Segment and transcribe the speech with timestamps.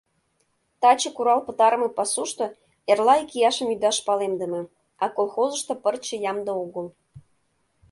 [0.81, 2.45] —Таче курал пытарыме пасушто
[2.91, 4.61] эрла икияшым ӱдаш палемдыме,
[5.03, 6.87] а колхозышто пырче ямде огыл.